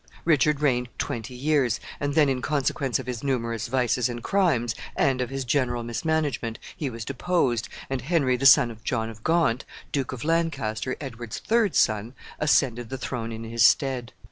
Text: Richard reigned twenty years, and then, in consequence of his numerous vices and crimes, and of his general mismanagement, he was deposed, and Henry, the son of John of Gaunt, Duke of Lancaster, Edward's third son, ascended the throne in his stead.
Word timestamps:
Richard 0.25 0.61
reigned 0.61 0.89
twenty 0.97 1.35
years, 1.35 1.79
and 1.99 2.15
then, 2.15 2.27
in 2.27 2.41
consequence 2.41 2.97
of 2.97 3.05
his 3.05 3.23
numerous 3.23 3.67
vices 3.67 4.09
and 4.09 4.23
crimes, 4.23 4.73
and 4.95 5.21
of 5.21 5.29
his 5.29 5.45
general 5.45 5.83
mismanagement, 5.83 6.57
he 6.75 6.89
was 6.89 7.05
deposed, 7.05 7.69
and 7.87 8.01
Henry, 8.01 8.35
the 8.35 8.47
son 8.47 8.71
of 8.71 8.83
John 8.83 9.11
of 9.11 9.23
Gaunt, 9.23 9.63
Duke 9.91 10.11
of 10.11 10.23
Lancaster, 10.23 10.95
Edward's 10.99 11.37
third 11.37 11.75
son, 11.75 12.15
ascended 12.39 12.89
the 12.89 12.97
throne 12.97 13.31
in 13.31 13.43
his 13.43 13.63
stead. 13.63 14.11